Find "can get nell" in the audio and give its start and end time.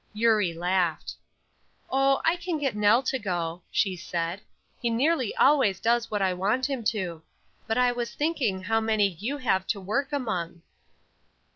2.35-3.03